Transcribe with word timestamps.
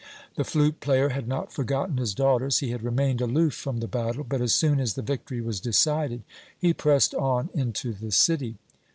"The 0.33 0.43
flute 0.43 0.79
player 0.79 1.09
had 1.09 1.27
not 1.27 1.53
forgotten 1.53 1.97
his 1.97 2.15
daughters. 2.15 2.57
He 2.57 2.71
had 2.71 2.81
remained 2.81 3.21
aloof 3.21 3.53
from 3.53 3.81
the 3.81 3.87
battle, 3.87 4.23
but 4.27 4.41
as 4.41 4.51
soon 4.51 4.79
as 4.79 4.95
the 4.95 5.03
victory 5.03 5.41
was 5.41 5.59
decided, 5.59 6.23
he 6.57 6.73
pressed 6.73 7.13
on 7.13 7.51
into 7.53 7.93
the 7.93 8.09
city. 8.09 8.57